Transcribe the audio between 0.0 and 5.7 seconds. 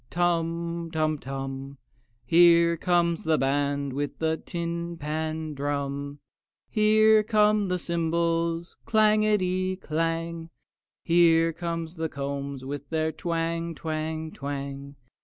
Tum, tum tum! Here comes the band with a tin pan